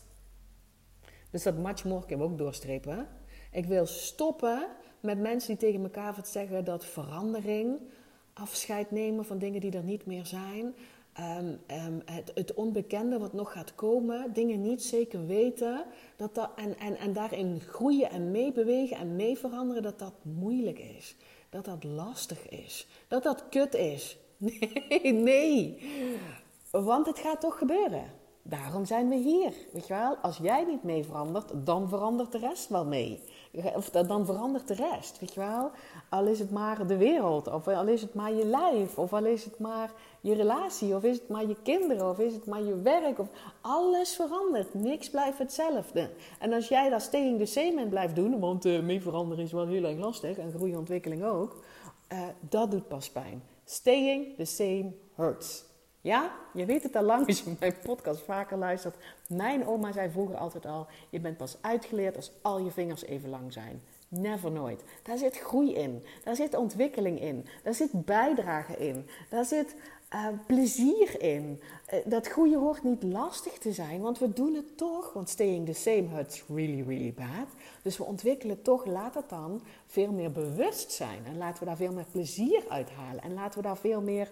Dus 1.35 1.43
dat 1.43 1.57
much 1.57 1.83
more 1.83 2.05
kunnen 2.05 2.25
we 2.25 2.31
ook 2.31 2.37
doorstrepen. 2.37 3.07
Ik 3.51 3.65
wil 3.65 3.85
stoppen 3.85 4.67
met 4.99 5.19
mensen 5.19 5.57
die 5.57 5.69
tegen 5.69 5.83
elkaar 5.83 6.15
zeggen 6.23 6.65
dat 6.65 6.85
verandering, 6.85 7.79
afscheid 8.33 8.91
nemen 8.91 9.25
van 9.25 9.37
dingen 9.37 9.61
die 9.61 9.71
er 9.71 9.83
niet 9.83 10.05
meer 10.05 10.25
zijn, 10.25 10.75
um, 11.19 11.59
um, 11.71 12.01
het, 12.05 12.31
het, 12.33 12.53
onbekende 12.53 13.19
wat 13.19 13.33
nog 13.33 13.51
gaat 13.51 13.75
komen, 13.75 14.33
dingen 14.33 14.61
niet 14.61 14.83
zeker 14.83 15.25
weten, 15.25 15.85
dat 16.15 16.35
dat, 16.35 16.49
en, 16.55 16.77
en, 16.77 16.97
en 16.97 17.13
daarin 17.13 17.59
groeien 17.59 18.09
en 18.09 18.31
meebewegen 18.31 18.97
en 18.97 19.15
mee 19.15 19.37
veranderen, 19.37 19.83
dat 19.83 19.99
dat 19.99 20.13
moeilijk 20.21 20.79
is. 20.79 21.15
Dat 21.49 21.65
dat 21.65 21.83
lastig 21.83 22.49
is. 22.49 22.87
Dat 23.07 23.23
dat 23.23 23.49
kut 23.49 23.73
is. 23.73 24.17
Nee, 24.37 25.13
nee. 25.13 25.79
Want 26.71 27.05
het 27.05 27.19
gaat 27.19 27.41
toch 27.41 27.57
gebeuren. 27.57 28.23
Daarom 28.47 28.85
zijn 28.85 29.09
we 29.09 29.15
hier. 29.15 29.53
Weet 29.71 29.87
je 29.87 29.93
wel? 29.93 30.15
Als 30.15 30.37
jij 30.37 30.63
niet 30.63 30.83
mee 30.83 31.03
verandert, 31.03 31.51
dan 31.53 31.89
verandert 31.89 32.31
de 32.31 32.37
rest 32.37 32.69
wel 32.69 32.85
mee. 32.85 33.23
Of 33.75 33.89
dan 33.89 34.25
verandert 34.25 34.67
de 34.67 34.73
rest. 34.73 35.19
Weet 35.19 35.33
je 35.33 35.39
wel? 35.39 35.71
Al 36.09 36.25
is 36.25 36.39
het 36.39 36.51
maar 36.51 36.87
de 36.87 36.97
wereld, 36.97 37.47
of 37.47 37.67
al 37.67 37.87
is 37.87 38.01
het 38.01 38.13
maar 38.13 38.33
je 38.33 38.45
lijf, 38.45 38.97
of 38.97 39.13
al 39.13 39.25
is 39.25 39.43
het 39.43 39.59
maar 39.59 39.91
je 40.21 40.33
relatie, 40.33 40.95
of 40.95 41.03
is 41.03 41.17
het 41.17 41.29
maar 41.29 41.47
je 41.47 41.55
kinderen, 41.63 42.09
of 42.09 42.19
is 42.19 42.33
het 42.33 42.45
maar 42.45 42.63
je 42.63 42.81
werk. 42.81 43.19
Of 43.19 43.27
alles 43.61 44.15
verandert. 44.15 44.73
Niks 44.73 45.09
blijft 45.09 45.37
hetzelfde. 45.37 46.09
En 46.39 46.53
als 46.53 46.67
jij 46.67 46.89
daar 46.89 47.01
staying 47.01 47.39
the 47.39 47.45
same 47.45 47.81
in 47.81 47.89
blijft 47.89 48.15
doen, 48.15 48.39
want 48.39 48.65
uh, 48.65 48.81
mee 48.81 49.01
veranderen 49.01 49.43
is 49.43 49.51
wel 49.51 49.67
heel 49.67 49.83
erg 49.83 49.97
lastig 49.97 50.37
en 50.37 50.51
groeiontwikkeling 50.51 51.23
ook, 51.23 51.63
uh, 52.13 52.19
dat 52.39 52.71
doet 52.71 52.87
pas 52.87 53.09
pijn. 53.09 53.43
Staying 53.63 54.35
the 54.37 54.45
same 54.45 54.91
hurts. 55.15 55.73
Ja, 56.05 56.31
je 56.53 56.65
weet 56.65 56.83
het 56.83 56.95
al 56.95 57.03
lang 57.03 57.27
als 57.27 57.39
je 57.41 57.53
mijn 57.59 57.75
podcast 57.83 58.21
vaker 58.21 58.57
luistert. 58.57 58.95
Mijn 59.27 59.67
oma 59.67 59.91
zei 59.91 60.09
vroeger 60.09 60.37
altijd 60.37 60.65
al: 60.65 60.87
je 61.09 61.19
bent 61.19 61.37
pas 61.37 61.57
uitgeleerd 61.61 62.15
als 62.15 62.31
al 62.41 62.59
je 62.59 62.71
vingers 62.71 63.03
even 63.03 63.29
lang 63.29 63.53
zijn. 63.53 63.81
Never 64.07 64.51
nooit. 64.51 64.83
Daar 65.03 65.17
zit 65.17 65.37
groei 65.37 65.73
in. 65.73 66.03
Daar 66.23 66.35
zit 66.35 66.55
ontwikkeling 66.55 67.21
in. 67.21 67.45
Daar 67.63 67.73
zit 67.73 68.05
bijdrage 68.05 68.77
in. 68.77 69.05
Daar 69.29 69.45
zit 69.45 69.75
uh, 70.13 70.27
plezier 70.45 71.21
in. 71.21 71.61
Uh, 71.93 71.99
dat 72.05 72.27
groeien 72.27 72.59
hoort 72.59 72.83
niet 72.83 73.03
lastig 73.03 73.57
te 73.57 73.71
zijn, 73.71 74.01
want 74.01 74.19
we 74.19 74.33
doen 74.33 74.53
het 74.53 74.77
toch. 74.77 75.13
Want 75.13 75.29
staying 75.29 75.65
the 75.65 75.73
same 75.73 76.07
hurts 76.07 76.43
really, 76.47 76.83
really 76.87 77.13
bad. 77.13 77.47
Dus 77.81 77.97
we 77.97 78.03
ontwikkelen 78.03 78.61
toch. 78.61 78.85
Laat 78.85 79.15
het 79.15 79.29
dan 79.29 79.61
veel 79.87 80.11
meer 80.11 80.31
bewust 80.31 80.91
zijn. 80.91 81.25
En 81.25 81.37
laten 81.37 81.59
we 81.59 81.65
daar 81.65 81.77
veel 81.77 81.93
meer 81.93 82.07
plezier 82.11 82.63
uit 82.69 82.89
halen. 82.89 83.23
En 83.23 83.33
laten 83.33 83.61
we 83.61 83.67
daar 83.67 83.77
veel 83.77 84.01
meer 84.01 84.29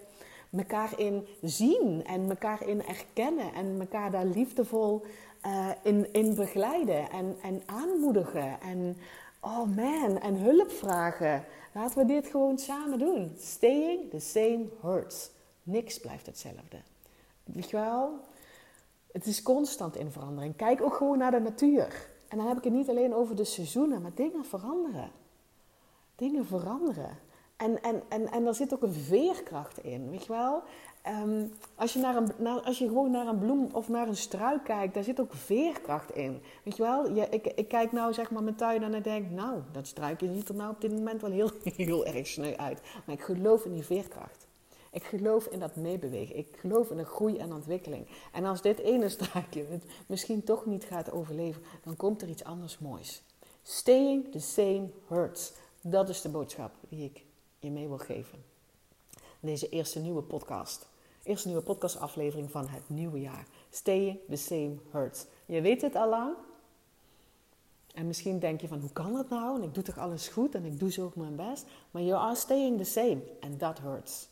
elkaar 0.57 0.99
in 0.99 1.27
zien 1.41 2.05
en 2.05 2.29
elkaar 2.29 2.67
in 2.67 2.85
erkennen 2.85 3.53
en 3.53 3.79
elkaar 3.79 4.11
daar 4.11 4.25
liefdevol 4.25 5.05
uh, 5.45 5.69
in, 5.83 6.13
in 6.13 6.35
begeleiden 6.35 7.09
en, 7.09 7.35
en 7.41 7.61
aanmoedigen 7.65 8.61
en 8.61 8.97
oh 9.39 9.75
man, 9.75 10.19
en 10.19 10.35
hulp 10.35 10.71
vragen. 10.71 11.45
Laten 11.73 11.97
we 11.97 12.05
dit 12.05 12.27
gewoon 12.27 12.57
samen 12.57 12.99
doen. 12.99 13.35
Staying 13.37 14.09
the 14.09 14.19
same 14.19 14.65
hurts. 14.81 15.31
Niks 15.63 15.99
blijft 15.99 16.25
hetzelfde. 16.25 16.77
Weet 17.43 17.69
je 17.69 17.77
wel? 17.77 18.19
Het 19.11 19.25
is 19.25 19.41
constant 19.41 19.95
in 19.95 20.11
verandering. 20.11 20.55
Kijk 20.55 20.81
ook 20.81 20.93
gewoon 20.93 21.17
naar 21.17 21.31
de 21.31 21.39
natuur. 21.39 22.09
En 22.27 22.37
dan 22.37 22.47
heb 22.47 22.57
ik 22.57 22.63
het 22.63 22.73
niet 22.73 22.89
alleen 22.89 23.13
over 23.13 23.35
de 23.35 23.43
seizoenen, 23.43 24.01
maar 24.01 24.13
dingen 24.15 24.45
veranderen. 24.45 25.11
Dingen 26.15 26.45
veranderen. 26.45 27.17
En, 27.63 27.81
en, 27.81 28.03
en, 28.09 28.31
en 28.31 28.45
er 28.45 28.55
zit 28.55 28.73
ook 28.73 28.81
een 28.81 28.93
veerkracht 28.93 29.83
in, 29.83 30.09
weet 30.09 30.25
je 30.25 30.31
wel? 30.31 30.63
Um, 31.23 31.51
als, 31.75 31.93
je 31.93 31.99
naar 31.99 32.15
een, 32.15 32.63
als 32.63 32.77
je 32.77 32.87
gewoon 32.87 33.11
naar 33.11 33.27
een 33.27 33.39
bloem 33.39 33.69
of 33.73 33.89
naar 33.89 34.07
een 34.07 34.15
struik 34.15 34.63
kijkt, 34.63 34.93
daar 34.93 35.03
zit 35.03 35.19
ook 35.19 35.33
veerkracht 35.33 36.15
in. 36.15 36.41
Weet 36.63 36.77
je 36.77 36.83
wel? 36.83 37.17
Ik, 37.29 37.47
ik 37.47 37.67
kijk 37.67 37.91
nou 37.91 38.13
zeg 38.13 38.31
maar 38.31 38.43
mijn 38.43 38.55
tuin 38.55 38.83
en 38.83 39.01
denk, 39.01 39.29
nou, 39.29 39.61
dat 39.71 39.87
struikje 39.87 40.33
ziet 40.33 40.49
er 40.49 40.55
nou 40.55 40.71
op 40.71 40.81
dit 40.81 40.91
moment 40.91 41.21
wel 41.21 41.31
heel, 41.31 41.49
heel 41.75 42.05
erg 42.05 42.27
sneu 42.27 42.55
uit. 42.55 42.81
Maar 43.05 43.15
ik 43.15 43.21
geloof 43.21 43.65
in 43.65 43.73
die 43.73 43.85
veerkracht. 43.85 44.47
Ik 44.91 45.03
geloof 45.03 45.45
in 45.45 45.59
dat 45.59 45.75
meebewegen. 45.75 46.37
Ik 46.37 46.47
geloof 46.57 46.89
in 46.89 46.97
de 46.97 47.05
groei 47.05 47.37
en 47.37 47.53
ontwikkeling. 47.53 48.07
En 48.31 48.45
als 48.45 48.61
dit 48.61 48.79
ene 48.79 49.09
struikje 49.09 49.65
het 49.69 49.83
misschien 50.07 50.43
toch 50.43 50.65
niet 50.65 50.83
gaat 50.83 51.11
overleven, 51.11 51.61
dan 51.83 51.95
komt 51.95 52.21
er 52.21 52.29
iets 52.29 52.43
anders 52.43 52.79
moois. 52.79 53.23
Staying 53.61 54.31
the 54.31 54.39
same 54.39 54.89
hurts. 55.07 55.53
Dat 55.81 56.09
is 56.09 56.21
de 56.21 56.29
boodschap 56.29 56.71
die 56.89 57.03
ik 57.03 57.25
je 57.63 57.71
mee 57.71 57.87
wil 57.87 57.97
geven. 57.97 58.43
Deze 59.39 59.69
eerste 59.69 59.99
nieuwe 59.99 60.21
podcast. 60.21 60.87
Eerste 61.23 61.47
nieuwe 61.47 61.63
podcastaflevering 61.63 62.51
van 62.51 62.67
het 62.67 62.89
nieuwe 62.89 63.19
jaar. 63.19 63.47
Staying 63.69 64.19
the 64.29 64.35
same 64.35 64.75
hurts. 64.91 65.25
Je 65.45 65.61
weet 65.61 65.81
het 65.81 65.95
al 65.95 66.09
lang. 66.09 66.35
En 67.93 68.07
misschien 68.07 68.39
denk 68.39 68.61
je 68.61 68.67
van, 68.67 68.79
hoe 68.79 68.91
kan 68.91 69.13
dat 69.13 69.29
nou? 69.29 69.57
En 69.57 69.63
ik 69.63 69.73
doe 69.73 69.83
toch 69.83 69.97
alles 69.97 70.27
goed 70.27 70.55
en 70.55 70.65
ik 70.65 70.79
doe 70.79 70.91
zo 70.91 71.11
mijn 71.15 71.35
best. 71.35 71.65
Maar 71.91 72.01
you 72.01 72.21
are 72.21 72.35
staying 72.35 72.77
the 72.77 72.83
same. 72.83 73.21
And 73.39 73.59
that 73.59 73.79
hurts. 73.79 74.27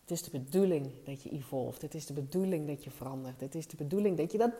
Het 0.00 0.10
is 0.10 0.22
de 0.22 0.30
bedoeling 0.30 0.90
dat 1.04 1.22
je 1.22 1.30
evolved. 1.30 1.82
Het 1.82 1.94
is 1.94 2.06
de 2.06 2.12
bedoeling 2.12 2.66
dat 2.66 2.84
je 2.84 2.90
verandert. 2.90 3.40
Het 3.40 3.54
is 3.54 3.66
de 3.66 3.76
bedoeling 3.76 4.16
dat 4.16 4.32
je 4.32 4.38
dat 4.38 4.52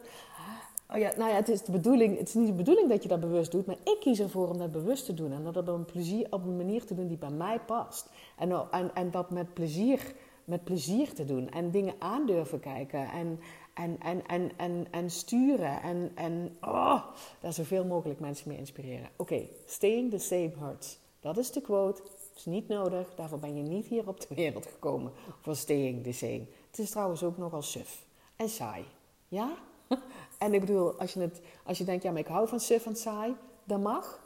Oh 0.95 1.01
ja, 1.01 1.13
nou 1.17 1.31
ja, 1.31 1.37
het 1.37 1.49
is, 1.49 1.63
de 1.63 1.73
bedoeling, 1.73 2.19
het 2.19 2.29
is 2.29 2.35
niet 2.35 2.47
de 2.47 2.53
bedoeling 2.53 2.89
dat 2.89 3.03
je 3.03 3.09
dat 3.09 3.21
bewust 3.21 3.51
doet, 3.51 3.67
maar 3.67 3.77
ik 3.85 3.97
kies 4.01 4.21
ervoor 4.21 4.49
om 4.49 4.59
dat 4.59 4.73
bewust 4.73 5.05
te 5.05 5.15
doen. 5.15 5.33
En 5.33 5.45
dat 5.45 5.57
op 5.57 5.69
een, 5.69 5.85
plezier, 5.85 6.27
op 6.31 6.45
een 6.45 6.57
manier 6.57 6.85
te 6.85 6.95
doen 6.95 7.07
die 7.07 7.17
bij 7.17 7.31
mij 7.31 7.61
past. 7.61 8.11
En, 8.39 8.71
en, 8.71 8.95
en 8.95 9.11
dat 9.11 9.31
met 9.31 9.55
plezier, 9.55 10.15
met 10.45 10.65
plezier 10.65 11.15
te 11.15 11.25
doen. 11.25 11.51
En 11.51 11.71
dingen 11.71 11.95
aan 11.99 12.27
durven 12.27 12.61
kijken. 12.61 13.11
En, 13.11 13.41
en, 13.75 14.01
en, 14.01 14.27
en, 14.27 14.51
en, 14.57 14.87
en 14.91 15.11
sturen. 15.11 15.83
En, 15.83 16.13
en 16.15 16.57
oh, 16.61 17.05
daar 17.41 17.53
zoveel 17.53 17.85
mogelijk 17.85 18.21
mensen 18.21 18.49
mee 18.49 18.59
inspireren. 18.59 19.09
Oké, 19.17 19.49
staying 19.67 20.11
the 20.11 20.19
same 20.19 20.53
hurts. 20.59 20.99
Dat 21.21 21.39
is 21.39 21.53
de 21.53 21.61
quote. 21.61 22.03
Het 22.03 22.37
is 22.37 22.45
niet 22.45 22.69
nodig. 22.69 23.15
Daarvoor 23.15 23.39
ben 23.39 23.57
je 23.57 23.63
niet 23.63 23.87
hier 23.87 24.09
op 24.09 24.21
de 24.21 24.35
wereld 24.35 24.67
gekomen. 24.67 25.13
Voor 25.41 25.57
staying 25.57 26.03
the 26.03 26.13
same. 26.13 26.45
Het 26.71 26.79
is 26.79 26.91
trouwens 26.91 27.23
ook 27.23 27.39
nogal 27.39 27.63
suf. 27.63 28.07
En 28.37 28.49
saai. 28.49 28.85
Ja? 29.29 29.55
En 30.45 30.55
ik 30.55 30.61
bedoel, 30.61 30.99
als 30.99 31.13
je, 31.13 31.21
het, 31.21 31.41
als 31.63 31.79
je 31.79 31.85
denkt, 31.85 32.03
ja, 32.03 32.11
maar 32.11 32.21
ik 32.21 32.27
hou 32.27 32.49
van 32.49 32.61
suf 32.61 32.87
en 32.87 32.97
saai, 32.97 33.35
dan 33.65 33.83
mag. 33.83 34.23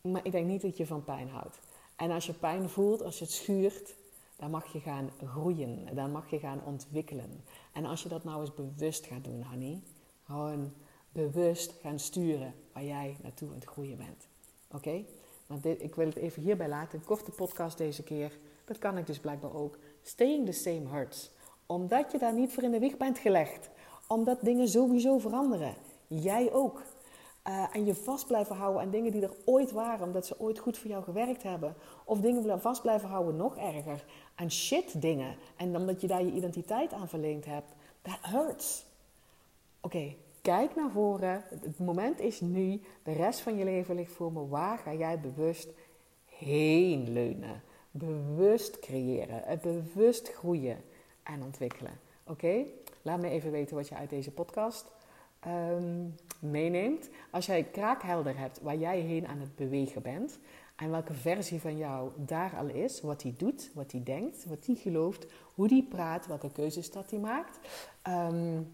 Maar 0.00 0.24
ik 0.24 0.32
denk 0.32 0.46
niet 0.46 0.62
dat 0.62 0.76
je 0.76 0.86
van 0.86 1.04
pijn 1.04 1.28
houdt. 1.28 1.58
En 1.96 2.10
als 2.10 2.26
je 2.26 2.32
pijn 2.32 2.68
voelt, 2.68 3.02
als 3.02 3.18
je 3.18 3.24
het 3.24 3.32
schuurt, 3.32 3.94
dan 4.36 4.50
mag 4.50 4.72
je 4.72 4.80
gaan 4.80 5.10
groeien. 5.26 5.94
Dan 5.94 6.10
mag 6.10 6.30
je 6.30 6.38
gaan 6.38 6.60
ontwikkelen. 6.64 7.44
En 7.72 7.84
als 7.84 8.02
je 8.02 8.08
dat 8.08 8.24
nou 8.24 8.40
eens 8.40 8.54
bewust 8.54 9.06
gaat 9.06 9.24
doen, 9.24 9.42
honey. 9.42 9.82
Gewoon 10.24 10.72
bewust 11.12 11.74
gaan 11.82 11.98
sturen 11.98 12.54
waar 12.72 12.84
jij 12.84 13.16
naartoe 13.22 13.48
aan 13.48 13.54
het 13.54 13.64
groeien 13.64 13.96
bent. 13.96 14.26
Oké? 14.70 15.04
Want 15.46 15.62
dit, 15.62 15.82
ik 15.82 15.94
wil 15.94 16.06
het 16.06 16.16
even 16.16 16.42
hierbij 16.42 16.68
laten. 16.68 16.98
Een 16.98 17.04
korte 17.04 17.30
podcast 17.30 17.78
deze 17.78 18.02
keer. 18.02 18.38
Dat 18.64 18.78
kan 18.78 18.98
ik 18.98 19.06
dus 19.06 19.18
blijkbaar 19.18 19.54
ook. 19.54 19.78
Staying 20.02 20.46
the 20.46 20.52
same 20.52 20.88
hurts. 20.88 21.30
Omdat 21.66 22.12
je 22.12 22.18
daar 22.18 22.34
niet 22.34 22.52
voor 22.52 22.62
in 22.62 22.70
de 22.70 22.78
wieg 22.78 22.96
bent 22.96 23.18
gelegd. 23.18 23.70
Omdat 24.06 24.38
dingen 24.40 24.68
sowieso 24.68 25.18
veranderen. 25.18 25.74
Jij 26.06 26.52
ook. 26.52 26.82
Uh, 27.48 27.64
en 27.72 27.84
je 27.84 27.94
vast 27.94 28.26
blijven 28.26 28.56
houden 28.56 28.82
aan 28.82 28.90
dingen 28.90 29.12
die 29.12 29.22
er 29.22 29.36
ooit 29.44 29.72
waren, 29.72 30.06
omdat 30.06 30.26
ze 30.26 30.40
ooit 30.40 30.58
goed 30.58 30.78
voor 30.78 30.90
jou 30.90 31.04
gewerkt 31.04 31.42
hebben. 31.42 31.74
Of 32.04 32.20
dingen 32.20 32.60
vast 32.60 32.82
blijven 32.82 33.08
houden, 33.08 33.36
nog 33.36 33.56
erger, 33.56 34.04
aan 34.34 34.50
shit 34.50 35.00
dingen. 35.00 35.36
En 35.56 35.76
omdat 35.76 36.00
je 36.00 36.06
daar 36.06 36.24
je 36.24 36.32
identiteit 36.32 36.92
aan 36.92 37.08
verleend 37.08 37.44
hebt. 37.44 37.72
That 38.02 38.18
hurts. 38.20 38.86
Oké, 39.80 40.14
kijk 40.42 40.74
naar 40.76 40.90
voren. 40.90 41.44
Het 41.48 41.78
moment 41.78 42.20
is 42.20 42.40
nu. 42.40 42.80
De 43.02 43.12
rest 43.12 43.40
van 43.40 43.56
je 43.56 43.64
leven 43.64 43.94
ligt 43.94 44.12
voor 44.12 44.32
me. 44.32 44.48
Waar 44.48 44.78
ga 44.78 44.94
jij 44.94 45.20
bewust 45.20 45.68
heen 46.24 47.12
leunen? 47.12 47.62
Bewust 47.90 48.78
creëren. 48.78 49.60
Bewust 49.62 50.28
groeien 50.28 50.84
en 51.22 51.42
ontwikkelen. 51.42 52.00
Oké? 52.26 52.64
Laat 53.02 53.20
me 53.20 53.28
even 53.28 53.50
weten 53.50 53.76
wat 53.76 53.88
je 53.88 53.94
uit 53.94 54.10
deze 54.10 54.30
podcast 54.30 54.86
um, 55.46 56.14
meeneemt. 56.38 57.08
Als 57.30 57.46
jij 57.46 57.64
kraakhelder 57.64 58.38
hebt 58.38 58.60
waar 58.60 58.76
jij 58.76 59.00
heen 59.00 59.26
aan 59.26 59.40
het 59.40 59.56
bewegen 59.56 60.02
bent. 60.02 60.38
En 60.76 60.90
welke 60.90 61.14
versie 61.14 61.60
van 61.60 61.76
jou 61.76 62.10
daar 62.16 62.56
al 62.56 62.68
is. 62.68 63.00
Wat 63.00 63.22
hij 63.22 63.34
doet, 63.36 63.70
wat 63.74 63.92
hij 63.92 64.02
denkt, 64.02 64.44
wat 64.44 64.66
hij 64.66 64.74
gelooft. 64.74 65.26
Hoe 65.54 65.68
hij 65.68 65.86
praat, 65.88 66.26
welke 66.26 66.52
keuzes 66.52 66.90
dat 66.90 67.10
hij 67.10 67.18
maakt. 67.18 67.58
Um, 68.08 68.72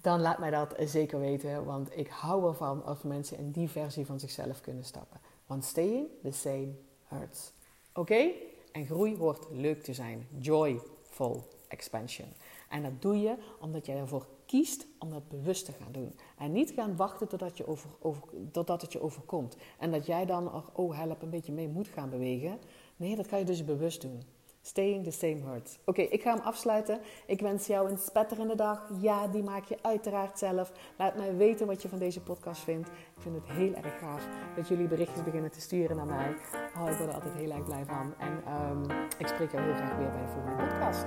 dan 0.00 0.20
laat 0.20 0.38
mij 0.38 0.50
dat 0.50 0.74
zeker 0.78 1.18
weten. 1.18 1.64
Want 1.64 1.98
ik 1.98 2.08
hou 2.08 2.48
ervan 2.48 2.84
als 2.84 3.02
mensen 3.02 3.38
in 3.38 3.50
die 3.50 3.68
versie 3.68 4.06
van 4.06 4.20
zichzelf 4.20 4.60
kunnen 4.60 4.84
stappen. 4.84 5.20
Want 5.46 5.64
staying 5.64 6.08
the 6.22 6.30
same 6.30 6.68
hurts. 7.08 7.52
Oké? 7.94 8.30
En 8.72 8.86
groei 8.86 9.16
hoort 9.16 9.46
leuk 9.50 9.82
te 9.82 9.94
zijn. 9.94 10.28
Joyful 10.38 11.48
expansion. 11.68 12.28
En 12.68 12.82
dat 12.82 13.02
doe 13.02 13.20
je 13.20 13.36
omdat 13.60 13.86
jij 13.86 13.96
ervoor 13.96 14.26
kiest 14.46 14.86
om 14.98 15.10
dat 15.10 15.28
bewust 15.28 15.64
te 15.64 15.72
gaan 15.72 15.92
doen. 15.92 16.14
En 16.38 16.52
niet 16.52 16.70
gaan 16.70 16.96
wachten 16.96 17.28
totdat, 17.28 17.56
je 17.56 17.66
over, 17.66 17.90
over, 18.00 18.22
totdat 18.52 18.82
het 18.82 18.92
je 18.92 19.00
overkomt. 19.00 19.56
En 19.78 19.90
dat 19.90 20.06
jij 20.06 20.26
dan, 20.26 20.62
oh 20.72 20.96
help, 20.98 21.22
een 21.22 21.30
beetje 21.30 21.52
mee 21.52 21.68
moet 21.68 21.88
gaan 21.88 22.10
bewegen. 22.10 22.58
Nee, 22.96 23.16
dat 23.16 23.26
kan 23.26 23.38
je 23.38 23.44
dus 23.44 23.64
bewust 23.64 24.00
doen. 24.00 24.22
Staying 24.62 25.04
the 25.04 25.10
same 25.10 25.40
hurts. 25.50 25.78
Oké, 25.84 26.02
ik 26.02 26.22
ga 26.22 26.34
hem 26.34 26.44
afsluiten. 26.44 27.00
Ik 27.26 27.40
wens 27.40 27.66
jou 27.66 27.90
een 27.90 27.98
spetterende 27.98 28.54
dag. 28.54 28.90
Ja, 29.00 29.28
die 29.28 29.42
maak 29.42 29.64
je 29.64 29.78
uiteraard 29.82 30.38
zelf. 30.38 30.72
Laat 30.98 31.16
mij 31.16 31.36
weten 31.36 31.66
wat 31.66 31.82
je 31.82 31.88
van 31.88 31.98
deze 31.98 32.20
podcast 32.20 32.60
vindt. 32.60 32.88
Ik 32.88 33.22
vind 33.22 33.34
het 33.34 33.56
heel 33.56 33.74
erg 33.74 33.98
gaaf 33.98 34.28
dat 34.56 34.68
jullie 34.68 34.88
berichtjes 34.88 35.22
beginnen 35.24 35.50
te 35.50 35.60
sturen 35.60 35.96
naar 35.96 36.06
mij. 36.06 36.34
Oh, 36.76 36.90
ik 36.90 36.96
word 36.96 37.08
er 37.08 37.14
altijd 37.14 37.34
heel 37.34 37.50
erg 37.50 37.64
blij 37.64 37.84
van. 37.84 38.14
En 38.18 38.52
um, 38.70 38.82
ik 39.18 39.26
spreek 39.26 39.52
jou 39.52 39.64
heel 39.64 39.74
graag 39.74 39.96
weer 39.96 40.10
bij 40.10 40.22
de 40.22 40.28
volgende 40.28 40.66
podcast. 40.66 41.06